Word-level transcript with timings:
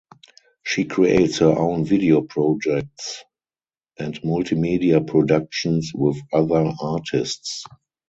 She 0.63 0.85
creates 0.85 1.37
her 1.37 1.55
own 1.55 1.85
video 1.85 2.21
projects 2.23 3.23
and 3.99 4.19
multimedia 4.23 5.05
productions 5.05 5.91
with 5.93 6.17
other 6.33 6.71
artists. 6.81 7.63